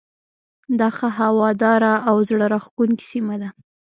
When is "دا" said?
0.79-0.89